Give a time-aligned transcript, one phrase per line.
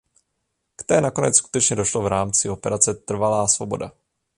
[0.75, 3.91] K té nakonec skutečně došlo v rámci Operace Trvalá svoboda.